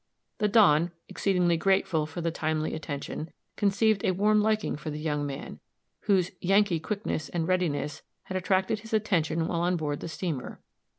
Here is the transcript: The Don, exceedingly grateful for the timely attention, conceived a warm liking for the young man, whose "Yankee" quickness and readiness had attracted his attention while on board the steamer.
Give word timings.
The 0.39 0.47
Don, 0.47 0.89
exceedingly 1.07 1.57
grateful 1.57 2.07
for 2.07 2.21
the 2.21 2.31
timely 2.31 2.73
attention, 2.73 3.29
conceived 3.55 4.03
a 4.03 4.09
warm 4.13 4.41
liking 4.41 4.75
for 4.75 4.89
the 4.89 4.97
young 4.99 5.27
man, 5.27 5.59
whose 6.05 6.31
"Yankee" 6.41 6.79
quickness 6.79 7.29
and 7.29 7.47
readiness 7.47 8.01
had 8.23 8.35
attracted 8.35 8.79
his 8.79 8.93
attention 8.93 9.47
while 9.47 9.61
on 9.61 9.77
board 9.77 9.99
the 9.99 10.09
steamer. 10.09 10.59